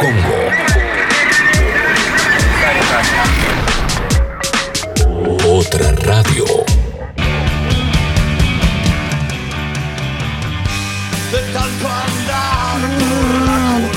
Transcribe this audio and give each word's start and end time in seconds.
Congo. 0.00 0.38
Otra 5.58 5.92
radio. 5.92 6.44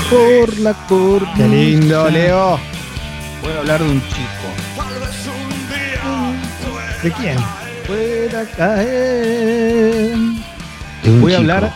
Por 0.08 0.58
la 0.58 0.72
cor. 0.88 1.26
Qué 1.36 1.46
lindo, 1.46 2.08
Leo. 2.08 2.58
Voy 3.42 3.52
a 3.52 3.58
hablar 3.58 3.82
de 3.82 3.90
un 3.90 4.02
chico. 4.08 4.20
¿De 7.02 7.12
quién? 7.12 7.36
Pueda 7.86 8.44
caer. 8.56 10.16
De 11.02 11.10
un 11.10 11.20
Voy 11.20 11.34
a 11.34 11.36
hablar 11.38 11.72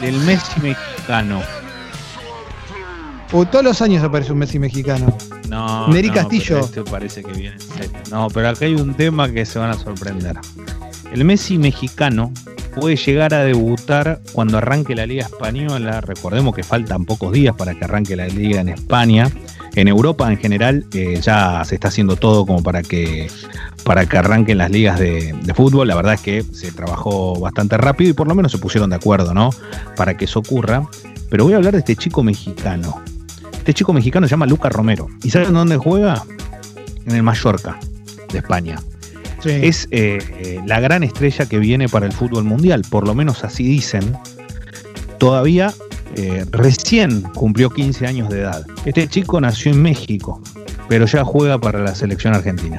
del 0.00 0.18
Messi 0.18 0.60
mexicano. 0.60 1.55
Todos 3.44 3.64
los 3.64 3.82
años 3.82 4.02
aparece 4.02 4.32
un 4.32 4.38
Messi 4.38 4.58
mexicano. 4.58 5.14
No, 5.48 5.88
Neri 5.88 6.08
no, 6.08 6.14
Castillo. 6.14 6.60
Este 6.60 6.82
parece 6.82 7.22
que 7.22 7.32
viene 7.32 7.54
en 7.54 7.60
serio. 7.60 7.98
No, 8.10 8.28
pero 8.28 8.48
acá 8.48 8.64
hay 8.64 8.74
un 8.74 8.94
tema 8.94 9.30
que 9.30 9.44
se 9.44 9.58
van 9.58 9.70
a 9.70 9.74
sorprender. 9.74 10.36
El 11.12 11.24
Messi 11.24 11.58
mexicano 11.58 12.32
puede 12.74 12.96
llegar 12.96 13.34
a 13.34 13.44
debutar 13.44 14.20
cuando 14.32 14.58
arranque 14.58 14.94
la 14.94 15.06
Liga 15.06 15.26
Española. 15.26 16.00
Recordemos 16.00 16.54
que 16.54 16.62
faltan 16.62 17.04
pocos 17.04 17.32
días 17.32 17.54
para 17.54 17.74
que 17.74 17.84
arranque 17.84 18.16
la 18.16 18.26
Liga 18.26 18.60
en 18.60 18.70
España. 18.70 19.30
En 19.74 19.88
Europa 19.88 20.30
en 20.32 20.38
general 20.38 20.86
eh, 20.94 21.20
ya 21.20 21.62
se 21.64 21.74
está 21.74 21.88
haciendo 21.88 22.16
todo 22.16 22.46
como 22.46 22.62
para 22.62 22.82
que, 22.82 23.30
para 23.84 24.06
que 24.06 24.16
arranquen 24.16 24.56
las 24.56 24.70
ligas 24.70 24.98
de, 24.98 25.34
de 25.42 25.54
fútbol. 25.54 25.88
La 25.88 25.94
verdad 25.94 26.14
es 26.14 26.22
que 26.22 26.42
se 26.42 26.72
trabajó 26.72 27.38
bastante 27.38 27.76
rápido 27.76 28.10
y 28.10 28.14
por 28.14 28.26
lo 28.26 28.34
menos 28.34 28.52
se 28.52 28.58
pusieron 28.58 28.88
de 28.88 28.96
acuerdo, 28.96 29.34
¿no? 29.34 29.50
Para 29.94 30.16
que 30.16 30.24
eso 30.24 30.38
ocurra. 30.38 30.88
Pero 31.28 31.44
voy 31.44 31.52
a 31.52 31.56
hablar 31.56 31.74
de 31.74 31.80
este 31.80 31.96
chico 31.96 32.22
mexicano. 32.22 33.02
Este 33.66 33.74
chico 33.74 33.92
mexicano 33.92 34.28
se 34.28 34.30
llama 34.30 34.46
Lucas 34.46 34.72
Romero. 34.72 35.08
¿Y 35.24 35.30
saben 35.30 35.52
dónde 35.52 35.76
juega? 35.76 36.22
En 37.04 37.16
el 37.16 37.24
Mallorca, 37.24 37.76
de 38.30 38.38
España. 38.38 38.80
Sí. 39.42 39.50
Es 39.50 39.88
eh, 39.90 40.18
eh, 40.38 40.60
la 40.64 40.78
gran 40.78 41.02
estrella 41.02 41.46
que 41.46 41.58
viene 41.58 41.88
para 41.88 42.06
el 42.06 42.12
fútbol 42.12 42.44
mundial, 42.44 42.82
por 42.88 43.04
lo 43.08 43.12
menos 43.12 43.42
así 43.42 43.64
dicen. 43.64 44.16
Todavía 45.18 45.74
eh, 46.14 46.44
recién 46.52 47.22
cumplió 47.34 47.70
15 47.70 48.06
años 48.06 48.28
de 48.28 48.42
edad. 48.42 48.64
Este 48.84 49.08
chico 49.08 49.40
nació 49.40 49.72
en 49.72 49.82
México, 49.82 50.40
pero 50.88 51.06
ya 51.06 51.24
juega 51.24 51.58
para 51.58 51.80
la 51.80 51.96
selección 51.96 52.36
argentina. 52.36 52.78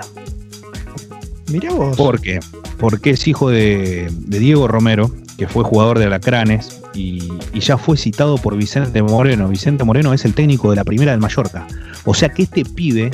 Mirá 1.51 1.73
vos. 1.73 1.97
¿Por 1.97 2.21
qué? 2.21 2.39
Porque 2.77 3.09
es 3.09 3.27
hijo 3.27 3.49
de, 3.49 4.09
de 4.09 4.39
Diego 4.39 4.69
Romero, 4.69 5.11
que 5.37 5.49
fue 5.49 5.65
jugador 5.65 5.99
de 5.99 6.05
Alacranes 6.05 6.81
y, 6.97 7.31
y 7.53 7.59
ya 7.59 7.77
fue 7.77 7.95
citado 7.97 8.37
por 8.37 8.57
Vicente 8.57 9.01
Moreno. 9.01 9.47
Vicente 9.47 9.83
Moreno 9.83 10.13
es 10.13 10.25
el 10.25 10.33
técnico 10.33 10.69
de 10.71 10.77
la 10.77 10.83
primera 10.83 11.11
del 11.11 11.21
Mallorca. 11.21 11.67
O 12.05 12.13
sea 12.13 12.29
que 12.29 12.43
este 12.43 12.65
pibe 12.65 13.11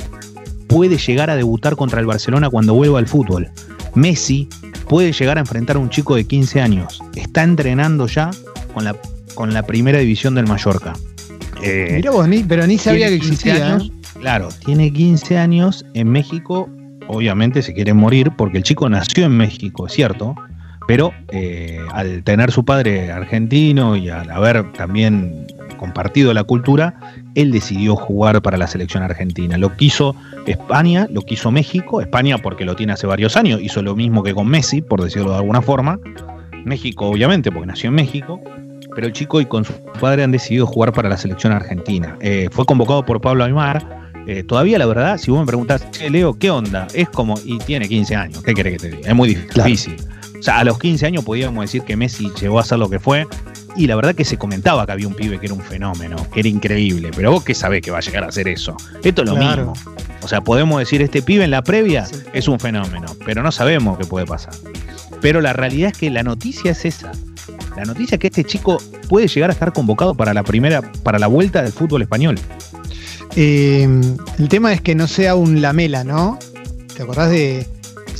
puede 0.67 0.98
llegar 0.98 1.30
a 1.30 1.36
debutar 1.36 1.76
contra 1.76 2.00
el 2.00 2.06
Barcelona 2.06 2.50
cuando 2.50 2.73
vuelva 2.73 3.00
al 3.00 3.08
fútbol. 3.08 3.50
Messi 3.95 4.50
puede 4.88 5.11
llegar 5.11 5.38
a 5.38 5.42
enfrentar 5.42 5.76
a 5.76 5.80
un 5.80 5.89
chico 5.89 6.16
de 6.16 6.26
15 6.26 6.61
años. 6.61 7.00
Está 7.16 7.44
entrenando 7.44 8.08
ya 8.08 8.31
con 8.73 8.84
la, 8.84 8.95
con 9.36 9.54
la 9.54 9.64
primera 9.64 10.00
división 10.00 10.36
del 10.36 10.48
Mallorca. 10.48 10.94
Eh, 11.61 11.94
Mirá 11.95 12.11
vos, 12.11 12.28
ni, 12.28 12.44
pero 12.44 12.66
ni 12.67 12.78
sabía 12.78 13.09
que 13.09 13.20
tiene 13.20 13.26
15 13.28 13.34
existía. 13.34 13.73
años. 13.73 13.92
¿eh? 13.92 14.20
Claro, 14.20 14.50
tiene 14.66 14.92
15 14.92 15.38
años 15.38 15.86
en 15.94 16.09
México. 16.09 16.70
Obviamente 17.08 17.61
se 17.61 17.73
quiere 17.73 17.94
morir 17.94 18.31
porque 18.38 18.58
el 18.58 18.64
chico 18.64 18.89
nació 18.89 19.26
en 19.26 19.38
México, 19.38 19.88
es 19.88 19.94
cierto. 19.94 20.36
Pero 20.88 21.12
eh, 21.30 21.80
al 21.92 22.23
tener 22.23 22.52
su 22.52 22.66
padre 22.66 23.12
argentino 23.12 23.95
y 23.95 24.09
al 24.09 24.30
haber 24.30 24.72
también 24.73 25.48
compartido 25.78 26.34
la 26.34 26.44
cultura, 26.44 26.95
él 27.36 27.52
decidió 27.52 27.95
jugar 27.95 28.42
para 28.42 28.58
la 28.58 28.67
selección 28.67 29.04
argentina. 29.04 29.58
Lo 29.58 29.76
quiso 29.76 30.16
España, 30.45 31.08
lo 31.09 31.22
quiso 31.22 31.52
México. 31.52 32.02
España 32.02 32.38
porque 32.38 32.66
lo 32.66 32.76
tiene 32.76 32.94
hace 32.94 33.08
varios 33.08 33.36
años, 33.36 33.61
hizo 33.61 33.81
lo 33.81 33.95
mismo 33.95 34.23
que 34.23 34.33
con 34.33 34.48
Messi, 34.48 34.82
por 34.82 35.04
decirlo 35.04 35.32
de 35.32 35.38
alguna 35.38 35.61
forma. 35.61 35.99
México, 36.66 37.08
obviamente, 37.08 37.52
porque 37.52 37.67
nació 37.67 37.89
en 37.89 37.95
México. 37.95 38.39
Pero 38.95 39.08
el 39.08 39.14
chico 39.14 39.42
y 39.42 39.45
con 39.45 39.65
su 39.65 39.73
padre 40.00 40.23
han 40.23 40.32
decidido 40.32 40.67
jugar 40.67 40.94
para 40.94 41.10
la 41.10 41.17
selección 41.17 41.52
argentina. 41.52 42.15
Eh, 42.21 42.48
fue 42.52 42.65
convocado 42.65 43.04
por 43.04 43.20
Pablo 43.20 43.44
Aymar. 43.44 44.04
Eh, 44.27 44.44
todavía, 44.44 44.77
la 44.77 44.86
verdad, 44.86 45.17
si 45.17 45.32
vos 45.32 45.42
me 45.42 45.45
preguntás, 45.45 45.89
che, 45.92 46.10
Leo, 46.10 46.38
¿qué 46.38 46.50
onda? 46.50 46.88
Es 46.94 47.10
como, 47.10 47.36
y 47.44 47.58
tiene 47.58 47.89
15 47.89 48.15
años, 48.15 48.44
¿qué 48.44 48.54
querés 48.54 48.73
que 48.73 48.89
te 48.89 48.95
diga? 48.95 49.10
Es 49.10 49.15
muy 49.15 49.30
difícil. 49.36 49.98
O 50.43 50.45
sea, 50.45 50.59
a 50.59 50.65
los 50.65 50.77
15 50.77 51.05
años 51.05 51.23
podíamos 51.23 51.64
decir 51.64 51.83
que 51.83 51.95
Messi 51.95 52.30
llegó 52.42 52.59
a 52.59 52.65
ser 52.65 52.77
lo 52.77 52.89
que 52.89 52.99
fue. 52.99 53.26
Y 53.77 53.87
la 53.87 53.95
verdad 53.95 54.14
que 54.14 54.26
se 54.26 54.36
comentaba 54.37 54.86
que 54.86 54.92
había 54.92 55.08
un 55.08 55.14
pibe 55.14 55.39
que 55.39 55.45
era 55.45 55.55
un 55.55 55.61
fenómeno, 55.61 56.17
que 56.33 56.42
era 56.42 56.49
increíble. 56.49 57.11
Pero 57.15 57.31
vos 57.31 57.45
qué 57.45 57.55
sabés 57.55 57.81
que 57.81 57.92
va 57.92 57.99
a 57.99 58.02
llegar 58.02 58.26
a 58.26 58.31
ser 58.33 58.49
eso. 58.49 58.76
Esto 59.05 59.21
es 59.23 59.30
lo 59.30 59.36
Claro. 59.37 59.71
mismo. 59.73 59.95
O 60.21 60.27
sea, 60.27 60.42
podemos 60.42 60.80
decir, 60.80 61.02
este 61.02 61.21
pibe 61.21 61.45
en 61.45 61.52
la 61.52 61.64
previa 61.64 62.05
es 62.33 62.49
un 62.49 62.59
fenómeno, 62.59 63.08
pero 63.26 63.42
no 63.42 63.53
sabemos 63.53 63.98
qué 63.98 64.03
puede 64.03 64.26
pasar. 64.26 64.53
Pero 65.21 65.39
la 65.39 65.53
realidad 65.53 65.92
es 65.93 65.98
que 65.98 66.09
la 66.09 66.23
noticia 66.23 66.71
es 66.71 66.83
esa. 66.83 67.14
La 67.77 67.86
noticia 67.86 68.15
es 68.15 68.20
que 68.20 68.27
este 68.27 68.43
chico 68.43 68.80
puede 69.08 69.30
llegar 69.30 69.49
a 69.49 69.53
estar 69.53 69.71
convocado 69.71 70.14
para 70.14 70.33
la 70.33 70.43
primera, 70.43 70.82
para 71.03 71.20
la 71.20 71.27
vuelta 71.27 71.61
del 71.64 71.71
fútbol 71.71 72.02
español. 72.02 72.37
Eh, 73.37 73.87
el 74.39 74.49
tema 74.49 74.73
es 74.73 74.82
que 74.82 74.93
no 74.93 75.08
sea 75.08 75.36
un 75.36 75.61
Lamela, 75.61 76.03
¿no? 76.03 76.37
¿Te 76.98 77.03
acordás 77.03 77.30
de.? 77.30 77.65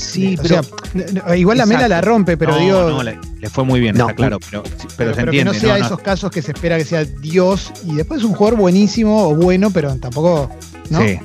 Sí, 0.04 0.36
o 0.38 0.42
pero- 0.42 0.62
sea, 0.62 1.36
igual 1.36 1.58
Lamela 1.58 1.86
Exacto. 1.86 1.94
la 1.94 2.00
rompe, 2.00 2.36
pero 2.36 2.52
no, 2.52 2.58
digo. 2.58 2.90
no, 2.90 3.02
le, 3.02 3.18
le 3.40 3.50
fue 3.50 3.64
muy 3.64 3.80
bien, 3.80 3.96
No, 3.96 4.04
está 4.04 4.14
claro, 4.14 4.38
pero, 4.50 4.62
pero, 4.62 4.88
pero, 4.96 5.10
se 5.14 5.20
pero 5.20 5.32
que 5.32 5.44
no 5.44 5.54
sea 5.54 5.78
esos 5.78 5.98
casos 6.00 6.30
que 6.30 6.42
se 6.42 6.52
espera 6.52 6.76
que 6.78 6.84
sea 6.84 7.04
Dios 7.04 7.72
y 7.84 7.94
después 7.94 8.20
es 8.20 8.26
un 8.26 8.34
jugador 8.34 8.58
buenísimo 8.58 9.28
o 9.28 9.34
bueno, 9.34 9.70
pero 9.70 9.94
tampoco. 9.96 10.50
¿no? 10.90 11.00
Sí, 11.00 11.18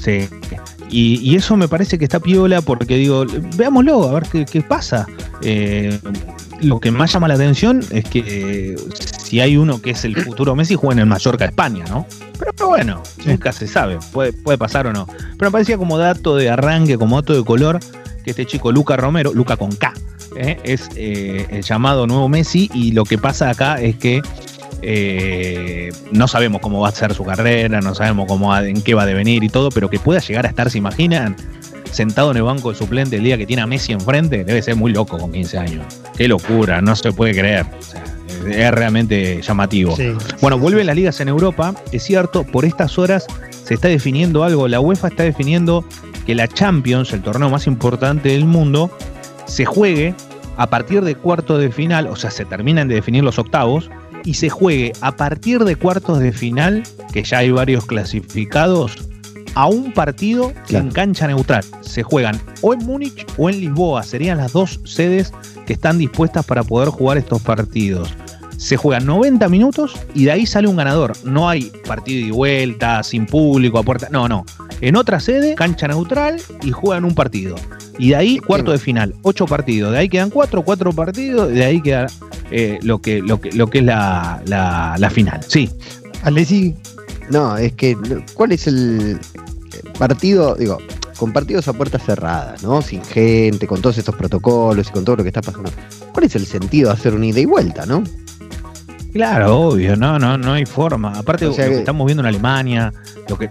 sí. 0.00 0.28
Y, 0.90 1.20
y 1.22 1.36
eso 1.36 1.56
me 1.56 1.68
parece 1.68 1.98
que 1.98 2.04
está 2.04 2.18
piola 2.20 2.60
porque 2.62 2.96
digo, 2.96 3.24
veámoslo, 3.56 4.08
a 4.08 4.12
ver 4.14 4.24
qué, 4.30 4.44
qué 4.44 4.60
pasa. 4.60 5.06
Eh, 5.42 5.98
lo 6.60 6.80
que 6.80 6.90
más 6.90 7.12
llama 7.12 7.28
la 7.28 7.34
atención 7.34 7.80
es 7.90 8.04
que 8.04 8.24
eh, 8.26 8.76
si 9.22 9.40
hay 9.40 9.56
uno 9.56 9.80
que 9.80 9.90
es 9.90 10.04
el 10.04 10.16
futuro 10.16 10.54
Messi, 10.56 10.74
juega 10.74 10.94
en 10.94 10.98
el 10.98 11.06
Mallorca 11.06 11.44
España, 11.44 11.84
¿no? 11.88 12.06
Pero, 12.38 12.52
pero 12.54 12.68
bueno, 12.68 13.02
nunca 13.24 13.52
se 13.52 13.66
sabe, 13.68 13.98
puede, 14.12 14.32
puede 14.32 14.58
pasar 14.58 14.86
o 14.88 14.92
no. 14.92 15.06
Pero 15.38 15.50
me 15.50 15.52
parecía 15.52 15.78
como 15.78 15.96
dato 15.96 16.36
de 16.36 16.50
arranque, 16.50 16.98
como 16.98 17.16
dato 17.20 17.34
de 17.34 17.44
color, 17.44 17.78
que 18.22 18.30
este 18.30 18.46
chico 18.46 18.72
Luca 18.72 18.96
Romero, 18.96 19.32
Luca 19.34 19.56
con 19.56 19.70
K, 19.74 19.92
¿eh? 20.36 20.58
es 20.64 20.88
eh, 20.96 21.46
el 21.50 21.62
llamado 21.62 22.06
nuevo 22.06 22.28
Messi 22.28 22.70
y 22.74 22.92
lo 22.92 23.04
que 23.04 23.18
pasa 23.18 23.50
acá 23.50 23.80
es 23.80 23.96
que 23.96 24.20
eh, 24.82 25.90
no 26.12 26.26
sabemos 26.28 26.60
cómo 26.60 26.80
va 26.80 26.88
a 26.88 26.92
ser 26.92 27.14
su 27.14 27.24
carrera, 27.24 27.80
no 27.80 27.94
sabemos 27.94 28.26
cómo 28.26 28.48
va- 28.48 28.66
en 28.66 28.82
qué 28.82 28.94
va 28.94 29.02
a 29.02 29.06
devenir 29.06 29.44
y 29.44 29.48
todo, 29.48 29.70
pero 29.70 29.88
que 29.90 29.98
pueda 29.98 30.20
llegar 30.20 30.46
a 30.46 30.48
estar, 30.48 30.70
¿se 30.70 30.78
imaginan? 30.78 31.36
Sentado 31.90 32.30
en 32.30 32.36
el 32.38 32.44
banco 32.44 32.70
de 32.70 32.76
suplente 32.78 33.16
el 33.16 33.24
día 33.24 33.36
que 33.36 33.46
tiene 33.46 33.62
a 33.62 33.66
Messi 33.66 33.92
enfrente, 33.92 34.44
debe 34.44 34.62
ser 34.62 34.76
muy 34.76 34.92
loco 34.92 35.18
con 35.18 35.32
15 35.32 35.58
años. 35.58 35.84
Qué 36.16 36.28
locura, 36.28 36.80
no 36.80 36.94
se 36.96 37.12
puede 37.12 37.32
creer. 37.32 37.66
O 37.78 37.82
sea, 37.82 38.02
es- 38.04 38.70
realmente 38.74 39.42
llamativo. 39.42 39.94
Sí. 39.96 40.12
Bueno, 40.40 40.58
vuelven 40.58 40.86
las 40.86 40.96
ligas 40.96 41.20
en 41.20 41.28
Europa, 41.28 41.74
es 41.92 42.02
cierto, 42.02 42.44
por 42.44 42.64
estas 42.64 42.96
horas 42.98 43.26
se 43.64 43.74
está 43.74 43.88
definiendo 43.88 44.44
algo, 44.44 44.66
la 44.66 44.80
UEFA 44.80 45.08
está 45.08 45.22
definiendo 45.24 45.84
que 46.30 46.36
la 46.36 46.46
Champions, 46.46 47.12
el 47.12 47.22
torneo 47.22 47.50
más 47.50 47.66
importante 47.66 48.28
del 48.28 48.44
mundo, 48.44 48.88
se 49.46 49.64
juegue 49.64 50.14
a 50.56 50.68
partir 50.68 51.02
de 51.02 51.16
cuartos 51.16 51.58
de 51.58 51.72
final, 51.72 52.06
o 52.06 52.14
sea, 52.14 52.30
se 52.30 52.44
terminan 52.44 52.86
de 52.86 52.94
definir 52.94 53.24
los 53.24 53.40
octavos, 53.40 53.90
y 54.24 54.34
se 54.34 54.48
juegue 54.48 54.92
a 55.00 55.16
partir 55.16 55.64
de 55.64 55.74
cuartos 55.74 56.20
de 56.20 56.30
final, 56.30 56.84
que 57.12 57.24
ya 57.24 57.38
hay 57.38 57.50
varios 57.50 57.84
clasificados, 57.84 58.96
a 59.56 59.66
un 59.66 59.92
partido 59.92 60.52
Claro. 60.68 60.84
en 60.84 60.92
cancha 60.92 61.26
neutral. 61.26 61.64
Se 61.80 62.04
juegan 62.04 62.40
o 62.62 62.74
en 62.74 62.86
Múnich 62.86 63.26
o 63.36 63.50
en 63.50 63.58
Lisboa, 63.58 64.04
serían 64.04 64.38
las 64.38 64.52
dos 64.52 64.78
sedes 64.84 65.32
que 65.66 65.72
están 65.72 65.98
dispuestas 65.98 66.46
para 66.46 66.62
poder 66.62 66.90
jugar 66.90 67.18
estos 67.18 67.42
partidos 67.42 68.14
se 68.60 68.76
juegan 68.76 69.06
90 69.06 69.48
minutos 69.48 69.94
y 70.14 70.26
de 70.26 70.32
ahí 70.32 70.44
sale 70.44 70.68
un 70.68 70.76
ganador. 70.76 71.12
No 71.24 71.48
hay 71.48 71.72
partido 71.86 72.26
y 72.26 72.30
vuelta, 72.30 73.02
sin 73.02 73.24
público, 73.24 73.78
a 73.78 73.82
puerta. 73.82 74.08
No, 74.10 74.28
no. 74.28 74.44
En 74.80 74.96
otra 74.96 75.20
sede, 75.20 75.54
cancha 75.54 75.88
neutral 75.88 76.40
y 76.62 76.70
juegan 76.72 77.04
un 77.04 77.14
partido. 77.14 77.56
Y 77.98 78.10
de 78.10 78.16
ahí, 78.16 78.38
cuarto 78.38 78.72
de 78.72 78.78
final, 78.78 79.14
ocho 79.22 79.44
partidos. 79.46 79.92
De 79.92 79.98
ahí 79.98 80.08
quedan 80.08 80.30
cuatro, 80.30 80.62
cuatro 80.62 80.92
partidos. 80.92 81.50
Y 81.50 81.54
de 81.54 81.64
ahí 81.64 81.82
queda 81.82 82.06
eh, 82.50 82.78
lo, 82.82 83.00
que, 83.00 83.20
lo, 83.20 83.40
que, 83.40 83.52
lo 83.52 83.68
que 83.68 83.78
es 83.78 83.84
la, 83.84 84.40
la, 84.46 84.94
la 84.98 85.10
final. 85.10 85.40
Sí. 85.46 85.68
Alessi, 86.22 86.74
No, 87.30 87.56
es 87.58 87.72
que, 87.74 87.96
¿cuál 88.34 88.52
es 88.52 88.66
el 88.66 89.18
partido? 89.98 90.54
Digo, 90.54 90.78
con 91.18 91.32
partidos 91.34 91.68
a 91.68 91.74
puertas 91.74 92.02
cerradas, 92.04 92.62
¿no? 92.62 92.80
Sin 92.80 93.04
gente, 93.04 93.66
con 93.66 93.82
todos 93.82 93.98
estos 93.98 94.14
protocolos 94.16 94.88
y 94.88 94.92
con 94.92 95.04
todo 95.04 95.16
lo 95.16 95.22
que 95.22 95.28
está 95.28 95.42
pasando. 95.42 95.70
¿Cuál 96.12 96.24
es 96.24 96.34
el 96.36 96.46
sentido 96.46 96.88
de 96.88 96.94
hacer 96.94 97.14
una 97.14 97.26
ida 97.26 97.40
y 97.40 97.44
vuelta, 97.44 97.84
no? 97.84 98.02
Claro, 99.12 99.58
obvio, 99.58 99.96
no, 99.96 100.18
no, 100.18 100.38
no 100.38 100.52
hay 100.52 100.64
forma. 100.64 101.12
Aparte, 101.18 101.46
O 101.46 101.52
sea 101.52 101.66
lo 101.66 101.72
que- 101.72 101.78
estamos 101.80 102.06
viendo 102.06 102.22
en 102.22 102.26
Alemania, 102.28 102.92
lo 103.28 103.36
que. 103.36 103.50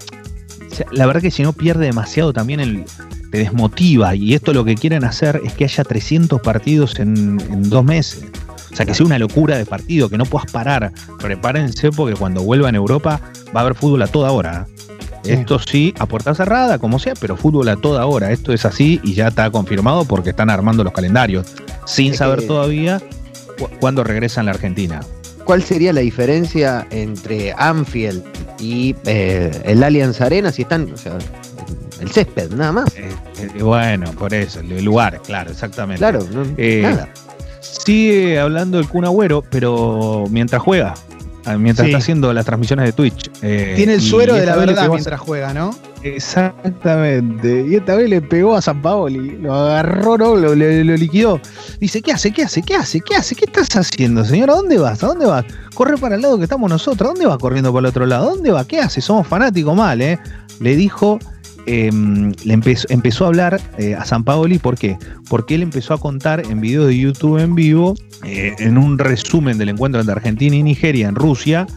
La 0.91 1.05
verdad 1.05 1.21
que 1.21 1.31
si 1.31 1.43
no 1.43 1.53
pierde 1.53 1.85
demasiado 1.85 2.33
también 2.33 2.59
el, 2.59 2.85
te 3.31 3.39
desmotiva. 3.39 4.15
Y 4.15 4.33
esto 4.33 4.53
lo 4.53 4.63
que 4.65 4.75
quieren 4.75 5.03
hacer 5.03 5.41
es 5.43 5.53
que 5.53 5.65
haya 5.65 5.83
300 5.83 6.41
partidos 6.41 6.99
en, 6.99 7.39
en 7.49 7.69
dos 7.69 7.83
meses. 7.83 8.23
O 8.71 8.75
sea, 8.75 8.85
que 8.85 8.93
sea 8.93 9.05
una 9.05 9.17
locura 9.19 9.57
de 9.57 9.65
partido, 9.65 10.09
que 10.09 10.17
no 10.17 10.25
puedas 10.25 10.51
parar. 10.51 10.91
Prepárense 11.19 11.91
porque 11.91 12.15
cuando 12.15 12.43
vuelva 12.43 12.69
en 12.69 12.75
Europa 12.75 13.19
va 13.55 13.61
a 13.61 13.63
haber 13.63 13.75
fútbol 13.75 14.01
a 14.03 14.07
toda 14.07 14.31
hora. 14.31 14.67
¿eh? 14.67 14.73
Sí. 15.23 15.31
Esto 15.31 15.59
sí, 15.59 15.93
a 15.99 16.05
puerta 16.05 16.33
cerrada, 16.35 16.77
como 16.77 16.97
sea, 16.99 17.13
pero 17.19 17.35
fútbol 17.35 17.67
a 17.69 17.75
toda 17.75 18.05
hora. 18.05 18.31
Esto 18.31 18.53
es 18.53 18.65
así 18.65 19.01
y 19.03 19.13
ya 19.15 19.27
está 19.29 19.49
confirmado 19.51 20.05
porque 20.05 20.29
están 20.29 20.49
armando 20.49 20.83
los 20.83 20.93
calendarios, 20.93 21.47
sin 21.85 22.11
Es 22.13 22.17
saber 22.19 22.39
que- 22.39 22.45
todavía 22.47 23.01
cu- 23.57 23.67
cuándo 23.79 24.03
regresan 24.03 24.43
a 24.43 24.45
la 24.45 24.51
Argentina. 24.51 25.01
¿Cuál 25.43 25.63
sería 25.63 25.91
la 25.93 26.01
diferencia 26.01 26.85
entre 26.91 27.53
Anfield 27.57 28.23
y 28.59 28.95
eh, 29.05 29.51
el 29.65 29.83
Allianz 29.83 30.21
Arena 30.21 30.51
si 30.51 30.63
están, 30.63 30.91
o 30.91 30.97
sea, 30.97 31.17
el 31.99 32.09
césped, 32.09 32.51
nada 32.51 32.71
más? 32.71 32.95
Eh, 32.95 33.09
eh, 33.39 33.63
bueno, 33.63 34.11
por 34.13 34.33
eso, 34.33 34.59
el 34.61 34.83
lugar, 34.83 35.21
claro, 35.25 35.51
exactamente. 35.51 35.99
Claro, 35.99 36.25
no, 36.31 36.43
Eh, 36.57 36.81
nada. 36.83 37.09
Sigue 37.61 38.39
hablando 38.39 38.79
el 38.79 38.87
Kun 38.87 39.05
Agüero, 39.05 39.43
pero 39.49 40.25
mientras 40.29 40.61
juega, 40.61 40.93
mientras 41.57 41.85
Sí. 41.85 41.91
está 41.91 41.97
haciendo 41.99 42.31
las 42.33 42.45
transmisiones 42.45 42.85
de 42.85 42.91
Twitch. 42.93 43.31
eh, 43.41 43.73
Tiene 43.75 43.93
el 43.95 44.01
suero 44.01 44.35
de 44.35 44.45
la 44.45 44.55
verdad 44.55 44.85
a- 44.85 44.89
mientras 44.89 45.19
juega, 45.19 45.53
¿no? 45.53 45.71
Exactamente. 46.03 47.65
Y 47.69 47.75
esta 47.75 47.95
vez 47.95 48.09
le 48.09 48.21
pegó 48.21 48.55
a 48.55 48.61
San 48.61 48.81
Paoli, 48.81 49.37
lo 49.37 49.53
agarró, 49.53 50.17
no, 50.17 50.35
lo, 50.35 50.53
liquidó. 50.55 51.39
Dice, 51.79 52.01
¿qué 52.01 52.11
hace? 52.11 52.31
¿Qué 52.31 52.43
hace? 52.43 52.61
¿Qué 52.61 52.75
hace? 52.75 53.01
¿Qué 53.01 53.15
hace? 53.15 53.35
¿Qué 53.35 53.45
estás 53.45 53.75
haciendo, 53.75 54.23
señor? 54.25 54.49
¿A 54.51 54.55
dónde 54.55 54.77
vas? 54.77 55.03
¿A 55.03 55.07
dónde 55.07 55.25
vas? 55.25 55.45
Corre 55.73 55.97
para 55.97 56.15
el 56.15 56.21
lado 56.21 56.37
que 56.37 56.43
estamos 56.43 56.69
nosotros. 56.69 57.09
¿A 57.09 57.13
dónde 57.13 57.25
va 57.25 57.37
corriendo 57.37 57.71
para 57.73 57.79
el 57.81 57.85
otro 57.87 58.05
lado? 58.05 58.29
¿A 58.29 58.33
dónde 58.33 58.51
va? 58.51 58.65
¿Qué 58.65 58.79
hace? 58.79 59.01
Somos 59.01 59.27
fanáticos 59.27 59.75
mal, 59.75 60.01
¿eh? 60.01 60.19
Le 60.59 60.75
dijo, 60.75 61.19
eh, 61.65 61.91
le 62.43 62.53
empezó, 62.53 62.87
empezó 62.89 63.25
a 63.25 63.27
hablar 63.27 63.61
eh, 63.77 63.95
a 63.95 64.05
San 64.05 64.23
Paoli, 64.23 64.57
¿por 64.59 64.77
qué? 64.77 64.97
Porque 65.29 65.55
él 65.55 65.63
empezó 65.63 65.93
a 65.93 65.99
contar 65.99 66.41
en 66.49 66.61
videos 66.61 66.87
de 66.87 66.97
YouTube 66.97 67.37
en 67.39 67.55
vivo, 67.55 67.95
eh, 68.23 68.55
en 68.59 68.77
un 68.77 68.97
resumen 68.97 69.57
del 69.57 69.69
encuentro 69.69 69.99
entre 70.01 70.13
Argentina 70.13 70.55
y 70.55 70.63
Nigeria 70.63 71.07
en 71.07 71.15
Rusia, 71.15 71.67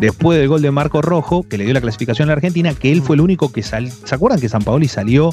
después 0.00 0.38
del 0.38 0.48
gol 0.48 0.62
de 0.62 0.70
Marco 0.70 1.02
Rojo, 1.02 1.42
que 1.48 1.58
le 1.58 1.64
dio 1.64 1.74
la 1.74 1.80
clasificación 1.80 2.28
a 2.28 2.32
la 2.32 2.36
Argentina, 2.36 2.74
que 2.74 2.90
él 2.92 3.02
fue 3.02 3.16
el 3.16 3.20
único 3.20 3.52
que 3.52 3.62
salió. 3.62 3.92
¿Se 4.04 4.14
acuerdan 4.14 4.40
que 4.40 4.48
San 4.48 4.62
Paoli 4.62 4.88
salió 4.88 5.30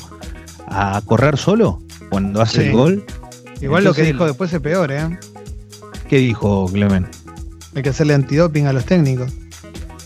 a 0.68 1.02
correr 1.06 1.38
solo 1.38 1.82
cuando 2.10 2.42
hace 2.42 2.62
Sí. 2.62 2.68
el 2.68 2.74
gol? 2.74 3.06
Igual 3.62 3.84
lo 3.86 3.94
que 3.94 4.04
dijo 4.04 4.26
después 4.26 4.52
es 4.54 4.60
peor, 4.60 4.92
¿eh? 4.92 5.18
¿Qué 6.10 6.18
dijo 6.18 6.68
Clemen? 6.72 7.08
Hay 7.76 7.82
que 7.84 7.90
hacerle 7.90 8.14
antidoping 8.14 8.68
a 8.68 8.74
los 8.74 8.86
técnicos. 8.86 9.32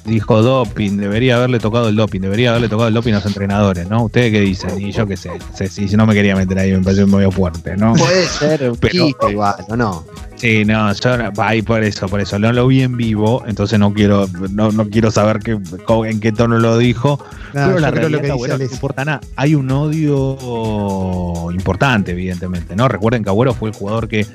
Dijo 0.10 0.42
doping, 0.42 0.98
debería 0.98 1.38
haberle 1.38 1.60
tocado 1.60 1.90
el 1.90 1.96
doping, 1.96 2.20
debería 2.20 2.50
haberle 2.50 2.68
tocado 2.68 2.88
el 2.88 2.94
doping 2.96 3.14
a 3.14 3.16
los 3.18 3.26
entrenadores, 3.28 3.88
¿no? 3.88 4.06
¿Ustedes 4.06 4.32
qué 4.32 4.42
dicen? 4.42 4.82
Y 4.82 4.92
yo 4.92 5.06
qué 5.06 5.16
sé, 5.16 5.30
si 5.70 5.86
no 5.96 6.08
me 6.08 6.16
quería 6.16 6.36
meter 6.36 6.58
ahí, 6.58 6.72
me 6.72 6.82
pareció 6.82 7.06
medio 7.06 7.32
fuerte, 7.32 7.78
¿no? 7.78 7.94
Puede 7.94 8.26
ser 8.26 8.72
un 8.72 8.78
chiste 8.90 9.32
igual, 9.32 9.56
¿o 9.70 9.76
no? 9.76 10.04
Sí, 10.40 10.64
no, 10.64 10.92
yo 10.94 11.12
ahí 11.38 11.62
por 11.62 11.84
eso, 11.84 12.08
por 12.08 12.22
eso. 12.22 12.40
No 12.40 12.54
lo 12.54 12.66
vi 12.66 12.82
en 12.82 12.96
vivo, 12.96 13.44
entonces 13.46 13.78
no 13.78 13.94
quiero, 13.94 14.26
no, 14.52 14.72
no 14.72 14.90
quiero 14.90 15.12
saber 15.12 15.40
qué, 15.40 15.60
en 16.06 16.20
qué 16.22 16.32
tono 16.32 16.58
lo 16.60 16.78
dijo. 16.78 17.24
Pero 17.54 17.80
la 17.80 17.92
realidad, 17.92 18.12
lo 18.12 18.22
que 18.22 18.32
dice 18.32 18.58
no 18.58 18.64
importa 18.64 19.06
nada. 19.06 19.22
Hay 19.36 19.56
un 19.56 19.70
odio 19.72 21.52
importante, 21.52 22.12
evidentemente, 22.12 22.76
¿no? 22.76 22.88
Recuerden 22.88 23.24
que 23.24 23.30
Agüero 23.30 23.54
fue 23.54 23.70
el 23.70 23.76
jugador 23.76 24.08
que, 24.08 24.26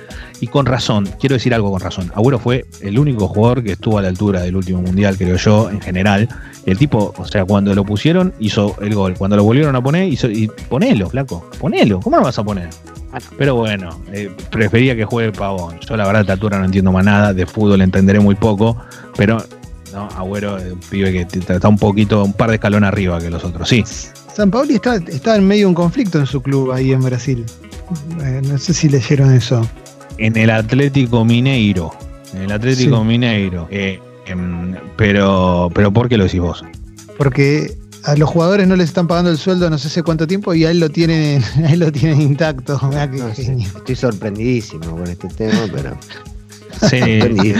y 0.40 0.46
con 0.46 0.66
razón, 0.66 1.08
quiero 1.20 1.34
decir 1.34 1.55
algo 1.55 1.70
con 1.70 1.81
razón, 1.81 2.11
Agüero 2.14 2.38
fue 2.38 2.64
el 2.81 2.99
único 2.99 3.28
jugador 3.28 3.62
que 3.62 3.72
estuvo 3.72 3.99
a 3.99 4.02
la 4.02 4.08
altura 4.08 4.43
del 4.43 4.56
último 4.56 4.82
mundial, 4.82 5.16
creo 5.16 5.37
yo, 5.37 5.70
en 5.70 5.81
general. 5.81 6.28
Y 6.66 6.70
el 6.70 6.78
tipo, 6.78 7.14
o 7.16 7.25
sea, 7.26 7.44
cuando 7.44 7.75
lo 7.75 7.84
pusieron, 7.84 8.32
hizo 8.38 8.76
el 8.81 8.94
gol. 8.94 9.14
Cuando 9.16 9.37
lo 9.37 9.44
volvieron 9.44 9.76
a 9.76 9.82
poner, 9.82 10.11
hizo, 10.12 10.31
y 10.31 10.50
ponelo, 10.69 11.08
flaco, 11.11 11.49
ponelo. 11.58 12.00
¿Cómo 12.00 12.16
lo 12.16 12.22
vas 12.22 12.38
a 12.38 12.44
poner? 12.44 12.70
Pero 13.38 13.55
bueno, 13.55 14.00
eh, 14.12 14.31
prefería 14.50 14.96
que 14.96 15.05
juegue 15.05 15.32
Pavón. 15.32 15.78
Yo 15.81 15.96
la 15.96 16.05
verdad 16.05 16.20
a 16.20 16.22
esta 16.22 16.32
altura 16.32 16.58
no 16.58 16.64
entiendo 16.64 16.90
más 16.90 17.05
nada, 17.05 17.32
de 17.32 17.46
fútbol 17.46 17.81
entenderé 17.81 18.20
muy 18.20 18.34
poco, 18.34 18.76
pero 19.16 19.38
no, 19.94 20.08
Agüero 20.17 20.58
es 20.58 20.73
un 20.73 20.81
pibe 20.81 21.12
que 21.12 21.20
está 21.52 21.69
un 21.69 21.79
poquito, 21.79 22.25
un 22.25 22.32
par 22.32 22.49
de 22.50 22.56
escalón 22.56 22.85
arriba 22.85 23.19
que 23.20 23.31
los 23.31 23.44
otros. 23.44 23.69
Sí, 23.69 23.85
San 24.35 24.50
Paoli 24.50 24.75
está, 24.75 24.96
está 24.96 25.37
en 25.37 25.46
medio 25.46 25.62
de 25.62 25.67
un 25.67 25.75
conflicto 25.75 26.19
en 26.19 26.26
su 26.26 26.43
club 26.43 26.73
ahí 26.73 26.93
en 26.93 27.00
Brasil. 27.00 27.44
Eh, 28.23 28.41
no 28.44 28.58
sé 28.58 28.75
si 28.75 28.88
leyeron 28.88 29.32
eso. 29.32 29.67
en 30.19 30.37
el 30.37 30.50
Atlético 30.50 31.25
Mineiro. 31.25 31.93
En 32.35 32.43
el 32.43 32.52
Atlético 32.52 32.99
Sí. 32.99 33.05
Mineiro. 33.05 33.69
eh, 33.70 34.00
em, 34.26 34.75
pero, 34.96 35.70
pero 35.75 35.93
¿por 35.93 36.08
qué 36.08 36.17
lo 36.17 36.25
decís 36.25 36.40
vos? 36.40 36.64
Porque 37.17 37.76
a 38.02 38.17
los 38.17 38.29
jugadores 38.29 38.67
no 38.67 38.75
les 38.76 38.88
están 38.88 39.06
pagando 39.06 39.31
el 39.31 39.38
sueldo 39.38 39.70
no 39.70 39.79
sé 39.79 39.87
hace 39.88 40.02
cuánto 40.02 40.26
tiempo 40.26 40.52
y 40.55 40.64
a 40.64 40.70
él 40.70 40.81
lo 40.81 40.90
tienen, 40.90 41.43
a 41.64 41.73
él 41.73 41.79
lo 41.81 41.93
tienen 41.93 42.20
intacto. 42.20 42.81
No 42.82 43.35
sé, 43.35 43.56
estoy 43.61 43.94
sorprendidísimo 43.97 44.97
con 44.97 45.06
este 45.06 45.29
tema, 45.29 45.61
pero. 45.73 45.97
Sí. 46.90 46.99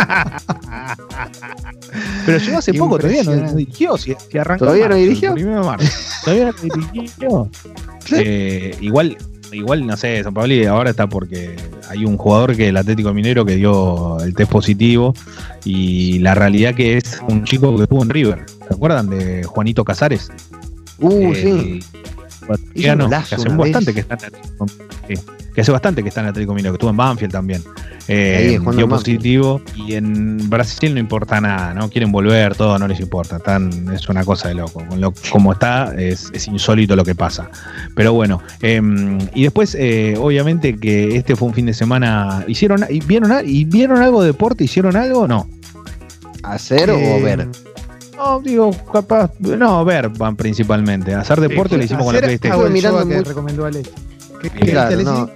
Pero 2.26 2.38
llegó 2.38 2.58
hace 2.58 2.74
poco, 2.74 2.98
todavía 2.98 3.22
no, 3.24 3.52
dirigió. 3.54 3.96
Si, 3.96 4.14
si 4.30 4.38
arrancó 4.38 4.66
¿Todavía 4.66 4.88
no 4.88 4.94
dirigió? 4.96 5.30
el 5.30 5.34
primero 5.34 5.60
de 5.60 5.66
marzo. 5.66 5.88
Todavía 6.24 6.46
no 6.46 6.52
dirigió. 6.92 7.50
Eh, 8.12 8.76
igual, 8.80 9.16
igual, 9.52 9.86
no 9.86 9.96
sé, 9.96 10.22
San 10.22 10.34
Pablo 10.34 10.54
ahora 10.70 10.90
está 10.90 11.08
porque 11.08 11.56
hay 11.88 12.04
un 12.04 12.16
jugador 12.16 12.56
que 12.56 12.68
el 12.68 12.76
Atlético 12.76 13.12
Minero 13.14 13.44
que 13.44 13.56
dio 13.56 14.18
el 14.20 14.34
test 14.34 14.50
positivo 14.50 15.14
y 15.64 16.18
la 16.20 16.34
realidad 16.34 16.74
que 16.74 16.96
es 16.96 17.20
un 17.28 17.44
chico 17.44 17.76
que 17.76 17.84
estuvo 17.84 18.02
en 18.02 18.10
River. 18.10 18.44
¿Se 18.66 18.74
acuerdan 18.74 19.08
de 19.10 19.44
Juanito 19.44 19.84
Casares? 19.84 20.30
Uh, 20.98 21.32
El 21.32 21.36
sí. 21.36 21.80
golazo 22.86 23.28
que 23.28 23.34
hace 23.34 23.48
bastante 23.48 23.92
vez. 23.92 23.94
que 23.94 24.00
está 24.00 24.14
en 24.14 24.24
Atlético, 24.24 24.66
sí, 25.08 25.14
que 25.54 25.60
hace 25.60 25.72
bastante 25.72 26.02
que 26.02 26.08
está 26.08 26.20
en 26.20 26.28
Atlético 26.28 26.54
Minero, 26.54 26.72
que 26.72 26.76
estuvo 26.76 26.90
en 26.90 26.96
Banfield 26.96 27.32
también. 27.32 27.62
Eh, 28.08 28.36
Ahí, 28.38 28.56
jugando 28.56 28.72
dio 28.76 28.84
en 28.84 28.90
Banfield. 28.90 29.16
positivo 29.18 29.60
y 29.76 29.94
en 29.94 30.50
Brasil 30.50 30.94
no 30.94 31.00
importa 31.00 31.40
nada, 31.40 31.74
¿no? 31.74 31.88
Quieren 31.90 32.10
volver, 32.10 32.54
todo 32.56 32.78
no 32.78 32.88
les 32.88 32.98
importa. 33.00 33.36
Están, 33.36 33.70
es 33.92 34.08
una 34.08 34.24
cosa 34.24 34.48
de 34.48 34.54
loco. 34.54 34.84
Con 34.88 35.00
lo, 35.00 35.12
como 35.30 35.52
está, 35.52 35.94
es, 35.96 36.30
es 36.32 36.48
insólito 36.48 36.96
lo 36.96 37.04
que 37.04 37.14
pasa. 37.14 37.50
Pero 37.94 38.12
bueno, 38.12 38.42
eh, 38.62 38.80
y 39.34 39.42
después, 39.44 39.76
eh, 39.78 40.14
obviamente 40.18 40.76
que 40.76 41.16
este 41.16 41.36
fue 41.36 41.48
un 41.48 41.54
fin 41.54 41.66
de 41.66 41.74
semana. 41.74 42.44
¿Hicieron, 42.48 42.84
y 42.88 43.00
vieron, 43.00 43.32
y 43.44 43.64
vieron 43.64 43.98
algo 44.02 44.22
de 44.22 44.28
deporte? 44.28 44.64
¿Hicieron 44.64 44.96
algo? 44.96 45.28
No. 45.28 45.48
¿Hacer 46.42 46.88
Eh, 46.90 47.16
o 47.20 47.22
ver? 47.24 47.48
No, 48.16 48.40
digo, 48.40 48.70
capaz, 48.92 49.30
no, 49.40 49.84
ver 49.84 50.08
van 50.10 50.36
principalmente. 50.36 51.14
Hacer 51.14 51.40
deporte 51.40 51.76
lo 51.76 51.84
hicimos 51.84 52.04
con 52.04 52.14
la 52.14 52.20
PlayStation. 52.20 52.58
Estuve 52.60 52.70
mirando 52.74 53.06
muy- 53.06 53.20
recomendó 53.24 53.64
Alex. 53.66 53.88
¿Qué, 54.42 54.50
qué 54.50 54.70
Claro, 54.72 54.96
viste, 54.96 55.04
no. 55.04 55.30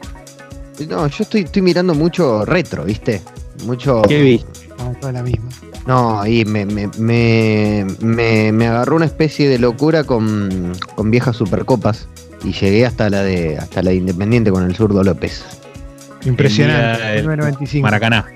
No, 0.88 1.06
yo 1.06 1.22
estoy, 1.22 1.42
estoy 1.42 1.62
mirando 1.62 1.94
mucho 1.94 2.44
retro, 2.44 2.84
¿viste? 2.84 3.22
Mucho. 3.64 4.02
¿Qué 4.02 4.20
viste? 4.20 4.68
Vamos 4.76 4.98
toda 5.00 5.12
la 5.12 5.22
misma. 5.22 5.48
No, 5.86 6.26
y 6.26 6.44
me, 6.44 6.64
me, 6.66 6.88
me, 6.98 7.86
me- 8.00 8.52
me 8.52 8.66
agarró 8.66 8.96
una 8.96 9.04
especie 9.04 9.48
de 9.48 9.58
locura 9.58 10.02
con, 10.04 10.72
con 10.96 11.10
viejas 11.10 11.36
supercopas. 11.36 12.08
Y 12.42 12.52
llegué 12.52 12.84
hasta 12.84 13.08
la 13.08 13.22
de 13.22 13.56
hasta 13.56 13.82
la 13.82 13.90
de 13.90 13.96
Independiente 13.96 14.50
con 14.50 14.64
el 14.64 14.74
zurdo 14.76 15.02
López. 15.04 15.44
Impresionante. 16.24 17.02
El 17.18 17.22
1995. 17.28 17.82
Maracaná. 17.82 18.26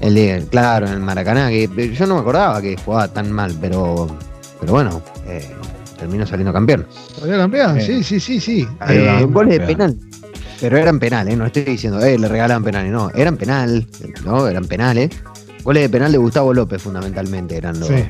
El 0.00 0.14
de- 0.14 0.46
claro, 0.50 0.86
en 0.86 0.92
el 0.94 1.00
Maracaná, 1.00 1.48
que 1.50 1.92
yo 1.94 2.06
no 2.06 2.14
me 2.14 2.20
acordaba 2.20 2.62
que 2.62 2.76
jugaba 2.76 3.08
tan 3.08 3.32
mal, 3.32 3.56
pero, 3.60 4.06
pero 4.60 4.72
bueno, 4.72 5.02
eh, 5.26 5.50
terminó 5.98 6.26
saliendo 6.26 6.52
campeón. 6.52 6.86
¿Salió 7.18 7.36
campeón? 7.36 7.78
Eh. 7.78 7.82
Sí, 7.82 8.02
sí, 8.02 8.20
sí, 8.20 8.40
sí. 8.40 8.66
Ahí 8.80 8.98
Eh, 8.98 9.26
goles 9.30 9.58
de 9.58 9.66
penal. 9.66 9.96
Pero 10.60 10.76
eran 10.76 10.98
penales, 10.98 11.36
no 11.36 11.46
estoy 11.46 11.62
diciendo, 11.62 12.00
eh, 12.04 12.18
le 12.18 12.26
regalaban 12.26 12.64
penales, 12.64 12.90
no, 12.90 13.10
eran 13.14 13.36
penal, 13.36 13.86
no, 14.24 14.48
eran 14.48 14.64
penales. 14.64 15.10
Goles 15.62 15.82
de 15.82 15.88
penal 15.88 16.10
de 16.10 16.18
Gustavo 16.18 16.52
López, 16.52 16.82
fundamentalmente, 16.82 17.56
eran 17.56 17.78
los. 17.78 17.88
sí. 17.88 18.04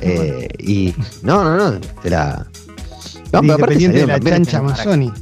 eh, 0.00 0.48
y 0.58 0.94
no, 1.22 1.42
no, 1.42 1.56
no, 1.56 1.80
se 2.02 2.10
la. 2.10 2.46
No, 3.32 3.40
pero 3.40 3.54
aparte 3.54 3.88
de 3.88 4.06
la 4.06 4.18
Maracaná. 4.18 4.62
Mazzoni. 4.62 5.12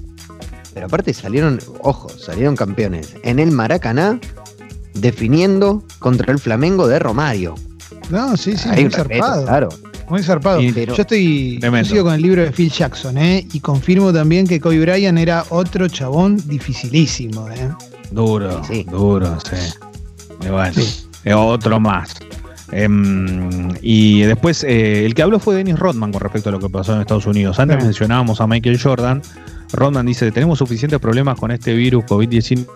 Pero 0.75 0.87
aparte 0.87 1.14
salieron, 1.14 1.59
ojo, 1.80 2.11
salieron 2.11 2.54
campeones 2.54 3.14
en 3.23 3.38
el 3.38 3.50
Maracaná 3.50 4.21
definiendo 4.92 5.83
contra 5.99 6.33
el 6.33 6.38
Flamengo 6.38 6.87
de 6.87 6.99
Romario. 6.99 7.54
No, 8.11 8.37
sí, 8.37 8.56
sí, 8.56 8.68
Hay 8.71 8.85
muy 8.85 8.92
respeto, 8.92 9.45
claro. 9.45 9.68
Muy 10.08 10.22
zarpado. 10.22 10.60
Pero- 10.75 10.94
yo 10.94 11.00
estoy 11.02 11.58
yo 11.60 11.84
sigo 11.84 12.04
con 12.04 12.14
el 12.14 12.22
libro 12.22 12.42
de 12.42 12.52
Phil 12.52 12.70
Jackson, 12.70 13.18
¿eh? 13.18 13.46
Y 13.52 13.60
confirmo 13.60 14.12
también 14.12 14.46
que 14.46 14.60
Kobe 14.60 14.78
Bryant 14.80 15.18
era 15.18 15.44
otro 15.50 15.88
chabón 15.88 16.36
dificilísimo, 16.48 17.48
¿eh? 17.50 17.68
Duro, 18.10 18.62
Sí, 18.64 18.75
sí. 18.75 18.84
duro, 18.90 19.36
sí. 19.40 19.56
Y 20.44 20.48
bueno, 20.48 20.80
eh, 21.25 21.34
otro 21.34 21.80
más. 21.80 22.14
Em, 22.72 23.68
y 23.80 24.20
después, 24.22 24.64
eh, 24.64 25.04
el 25.06 25.14
que 25.14 25.22
habló 25.22 25.38
fue 25.38 25.54
Dennis 25.56 25.78
Rodman 25.78 26.12
con 26.12 26.20
respecto 26.20 26.48
a 26.48 26.52
lo 26.52 26.58
que 26.58 26.68
pasó 26.68 26.94
en 26.94 27.00
Estados 27.00 27.26
Unidos. 27.26 27.58
Antes 27.58 27.78
Sí. 27.78 27.84
mencionábamos 27.84 28.40
a 28.40 28.46
Michael 28.46 28.80
Jordan. 28.80 29.22
Rodman 29.72 30.06
dice, 30.06 30.30
tenemos 30.32 30.58
suficientes 30.58 30.98
problemas 31.00 31.38
con 31.38 31.50
este 31.50 31.75
virus 31.75 32.04
COVID-19 32.04 32.66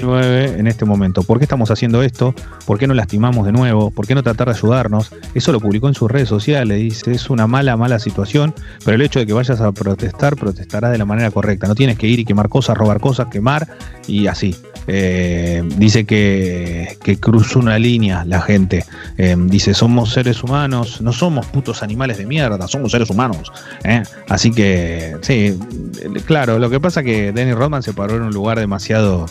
en 0.00 0.66
este 0.66 0.84
momento. 0.84 1.22
¿Por 1.22 1.38
qué 1.38 1.44
estamos 1.44 1.70
haciendo 1.70 2.02
esto? 2.02 2.34
¿Por 2.66 2.78
qué 2.78 2.86
no 2.86 2.94
lastimamos 2.94 3.46
de 3.46 3.52
nuevo? 3.52 3.90
¿Por 3.90 4.06
qué 4.06 4.14
no 4.14 4.22
tratar 4.22 4.48
de 4.48 4.54
ayudarnos? 4.54 5.10
Eso 5.34 5.52
lo 5.52 5.60
publicó 5.60 5.88
en 5.88 5.94
sus 5.94 6.10
redes 6.10 6.28
sociales. 6.28 6.78
Dice, 6.78 7.12
es 7.12 7.30
una 7.30 7.46
mala, 7.46 7.76
mala 7.76 7.98
situación, 7.98 8.54
pero 8.84 8.94
el 8.94 9.02
hecho 9.02 9.18
de 9.18 9.26
que 9.26 9.32
vayas 9.32 9.60
a 9.60 9.72
protestar, 9.72 10.36
protestarás 10.36 10.92
de 10.92 10.98
la 10.98 11.04
manera 11.04 11.30
correcta. 11.30 11.66
No 11.66 11.74
tienes 11.74 11.98
que 11.98 12.06
ir 12.06 12.20
y 12.20 12.24
quemar 12.24 12.48
cosas, 12.48 12.76
robar 12.76 13.00
cosas, 13.00 13.28
quemar 13.28 13.66
y 14.06 14.26
así. 14.26 14.56
eh, 14.90 15.62
dice 15.76 16.06
que, 16.06 16.96
que 17.02 17.18
cruzó 17.18 17.58
una 17.58 17.78
línea 17.78 18.24
la 18.24 18.40
gente. 18.40 18.84
Eh, 19.18 19.36
dice, 19.38 19.74
somos 19.74 20.12
seres 20.12 20.42
humanos, 20.42 21.00
no 21.02 21.12
somos 21.12 21.46
putos 21.46 21.82
animales 21.82 22.16
de 22.18 22.26
mierda, 22.26 22.66
somos 22.66 22.92
seres 22.92 23.10
humanos. 23.10 23.52
¿eh? 23.84 24.02
Así 24.28 24.50
que, 24.50 25.16
sí, 25.20 25.58
claro, 26.24 26.58
lo 26.58 26.70
que 26.70 26.80
pasa 26.80 27.00
es 27.00 27.06
que 27.06 27.32
Danny 27.32 27.52
Rodman 27.52 27.82
se 27.82 27.92
paró 27.92 28.16
en 28.16 28.22
un 28.22 28.32
lugar 28.32 28.58
demasiado, 28.58 29.26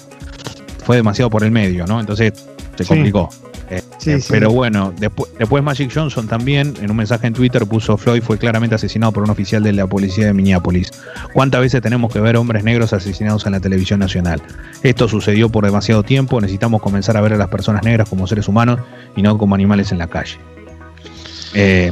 fue 0.88 0.96
demasiado 0.96 1.30
por 1.30 1.44
el 1.44 1.52
medio, 1.52 1.86
¿no? 1.86 2.00
Entonces 2.00 2.32
se 2.78 2.84
Sí. 2.84 2.88
complicó. 2.88 3.30
Eh, 3.70 3.82
Sí, 3.98 4.12
eh, 4.12 4.22
sí. 4.22 4.28
Pero 4.32 4.50
bueno, 4.52 4.94
después, 4.98 5.30
después 5.38 5.62
Magic 5.62 5.92
Johnson 5.94 6.26
también, 6.30 6.74
en 6.82 6.90
un 6.90 6.96
mensaje 6.96 7.28
en 7.28 7.34
Twitter, 7.34 7.66
puso 7.66 7.98
Floyd 7.98 8.22
fue 8.24 8.38
claramente 8.38 8.76
asesinado 8.76 9.12
por 9.12 9.24
un 9.24 9.30
oficial 9.30 9.62
de 9.62 9.74
la 9.74 9.86
policía 9.86 10.28
de 10.28 10.34
Minneapolis. 10.34 10.90
¿Cuántas 11.34 11.60
veces 11.60 11.82
tenemos 11.82 12.14
que 12.14 12.22
ver 12.22 12.38
hombres 12.38 12.64
negros 12.64 12.94
asesinados 12.94 13.46
en 13.46 13.52
la 13.52 13.60
televisión 13.60 14.00
nacional? 14.00 14.42
Esto 14.84 15.10
sucedió 15.10 15.50
por 15.50 15.66
demasiado 15.66 16.04
tiempo, 16.04 16.40
necesitamos 16.40 16.82
comenzar 16.82 17.18
a 17.18 17.22
ver 17.22 17.34
a 17.34 17.38
las 17.38 17.50
personas 17.50 17.84
negras 17.84 18.08
como 18.08 18.26
seres 18.26 18.48
humanos 18.48 18.80
y 19.18 19.22
no 19.22 19.38
como 19.38 19.54
animales 19.56 19.92
en 19.92 19.98
la 19.98 20.08
calle. 20.08 20.38
Eh, 21.54 21.92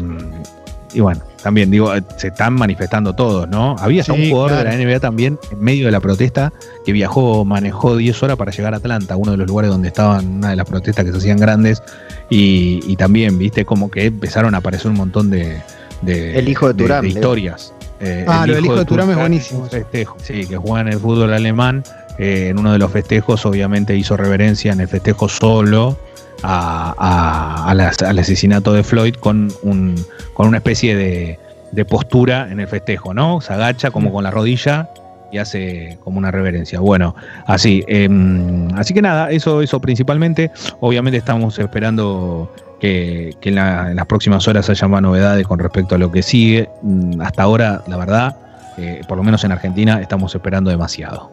y 0.93 1.01
bueno, 1.01 1.21
también 1.45 1.69
digo, 1.69 1.93
eh, 1.95 2.01
se 2.17 2.29
están 2.29 2.55
manifestando 2.55 3.13
todos, 3.13 3.47
¿no? 3.47 3.75
Había 3.79 4.03
Sí, 4.03 4.11
un 4.11 4.29
jugador 4.31 4.49
claro. 4.53 4.69
de 4.71 4.77
la 4.77 4.83
NBA 4.83 4.99
también 4.99 5.37
en 5.51 5.59
medio 5.63 5.85
de 5.85 5.91
la 5.91 5.99
protesta 5.99 6.51
que 6.83 6.91
viajó, 6.91 7.45
manejó 7.45 7.95
10 7.95 8.23
horas 8.23 8.35
para 8.35 8.49
llegar 8.51 8.73
a 8.73 8.77
Atlanta, 8.77 9.15
uno 9.15 9.29
de 9.31 9.37
los 9.37 9.45
lugares 9.47 9.69
donde 9.69 9.89
estaban 9.89 10.25
una 10.37 10.49
de 10.49 10.55
las 10.55 10.65
protestas 10.67 11.05
que 11.05 11.11
se 11.11 11.17
hacían 11.19 11.37
grandes. 11.37 11.83
Y, 12.31 12.79
y 12.87 12.95
también, 12.95 13.37
viste, 13.37 13.63
como 13.63 13.91
que 13.91 14.05
empezaron 14.05 14.55
a 14.55 14.57
aparecer 14.57 14.89
un 14.89 14.97
montón 14.97 15.29
de, 15.29 15.61
de- 16.01 16.39
El 16.39 16.49
hijo 16.49 16.67
de 16.67 16.73
Thuram, 16.73 17.05
Leo. 17.05 17.13
historias. 17.15 17.71
Eh, 17.99 18.25
Ah, 18.27 18.45
lo 18.47 18.55
del 18.55 18.65
hijo 18.65 18.75
de 18.77 18.85
Thuram 18.85 19.11
es 19.11 19.17
buenísimo. 19.17 19.65
festejo, 19.67 20.17
sí, 20.23 20.47
que 20.47 20.57
juega 20.57 20.81
en 20.81 20.87
el 20.87 20.99
fútbol 20.99 21.31
alemán. 21.31 21.83
eh, 22.17 22.47
en 22.49 22.57
uno 22.57 22.71
de 22.71 22.79
los 22.79 22.91
festejos, 22.91 23.45
obviamente, 23.45 23.95
hizo 23.95 24.15
reverencia 24.17 24.71
en 24.71 24.79
el 24.79 24.87
festejo 24.87 25.27
solo 25.29 25.97
a- 26.44 26.94
a- 26.98 27.70
a 27.70 27.74
las- 27.74 28.01
al 28.01 28.20
asesinato 28.20 28.74
de 28.74 28.84
Floyd 28.84 29.15
con, 29.15 29.51
un, 29.63 29.96
con 30.34 30.48
una 30.48 30.58
especie 30.58 30.96
de, 30.96 31.39
de 31.72 31.86
postura 31.86 32.48
en 32.51 32.60
el 32.60 32.68
festejo, 32.68 33.13
¿no? 33.13 33.42
Se 33.42 33.54
agacha 33.54 33.92
como 33.92 34.12
con 34.13 34.24
la 34.24 34.32
rodilla 34.32 34.89
y 35.32 35.38
hace 35.39 35.98
como 36.04 36.18
una 36.20 36.32
reverencia. 36.32 36.80
Bueno, 36.80 37.15
así. 37.48 37.84
em, 37.88 38.68
así 38.77 38.94
que 38.94 39.01
nada, 39.01 39.32
eso, 39.32 39.62
eso 39.62 39.80
principalmente. 39.82 40.51
Obviamente 40.80 41.18
estamos 41.18 41.58
esperando 41.60 42.54
que, 42.80 43.34
que 43.42 43.50
en, 43.50 43.56
la- 43.56 43.89
en 43.92 43.96
las 43.98 44.06
próximas 44.06 44.48
horas 44.48 44.70
haya 44.70 44.88
más 44.88 45.01
novedades 45.01 45.46
con 45.48 45.60
respecto 45.60 45.96
a 45.96 45.98
lo 45.98 46.12
que 46.12 46.22
sigue. 46.22 46.70
Mm, 46.84 47.22
Hasta 47.22 47.44
ahora, 47.44 47.82
la 47.88 47.98
verdad, 47.98 48.38
eh, 48.77 49.01
por 49.08 49.18
lo 49.18 49.24
menos 49.24 49.44
en 49.44 49.51
Argentina, 49.51 50.00
estamos 50.01 50.34
esperando 50.36 50.70
demasiado. 50.70 51.32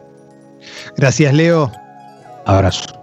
Gracias, 0.97 1.33
Leo. 1.33 1.71
Abrazo. 2.45 2.99